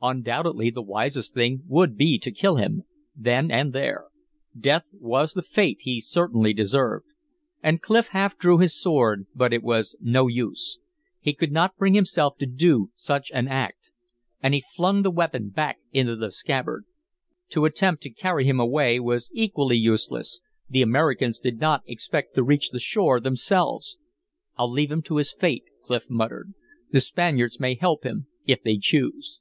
Undoubtedly 0.00 0.68
the 0.70 0.82
wisest 0.82 1.32
thing 1.32 1.62
would 1.66 1.96
be 1.96 2.18
to 2.18 2.30
kill 2.30 2.56
him, 2.56 2.84
then 3.16 3.50
and 3.50 3.72
there; 3.72 4.04
death 4.56 4.84
was 4.92 5.32
the 5.32 5.42
fate 5.42 5.78
he 5.80 5.98
certainly 5.98 6.52
deserved. 6.52 7.06
And 7.62 7.80
Clif 7.80 8.08
half 8.08 8.36
drew 8.38 8.58
his 8.58 8.78
sword; 8.78 9.26
but 9.34 9.52
it 9.52 9.62
was 9.62 9.96
no 10.00 10.28
use. 10.28 10.78
He 11.20 11.32
could 11.32 11.50
not 11.50 11.76
bring 11.78 11.94
himself 11.94 12.36
to 12.38 12.46
do 12.46 12.90
such 12.94 13.32
an 13.32 13.48
act. 13.48 13.90
And 14.42 14.52
he 14.52 14.62
flung 14.76 15.02
the 15.02 15.10
weapon 15.10 15.48
back 15.48 15.78
into 15.90 16.14
the 16.16 16.30
scabbard. 16.30 16.84
To 17.48 17.64
attempt 17.64 18.02
to 18.02 18.10
carry 18.10 18.44
him 18.44 18.60
away 18.60 19.00
was 19.00 19.30
equally 19.32 19.76
useless; 19.78 20.40
the 20.68 20.82
Americans 20.82 21.38
did 21.38 21.58
not 21.58 21.82
expect 21.86 22.34
to 22.34 22.44
reach 22.44 22.70
the 22.70 22.78
shore 22.78 23.20
themselves. 23.20 23.98
"I'll 24.56 24.70
leave 24.70 24.92
him 24.92 25.02
to 25.04 25.16
his 25.16 25.32
fate," 25.32 25.64
Clif 25.82 26.10
muttered. 26.10 26.52
"The 26.92 27.00
Spaniards 27.00 27.58
may 27.58 27.74
help 27.74 28.04
him 28.04 28.26
if 28.46 28.62
they 28.62 28.76
choose." 28.76 29.40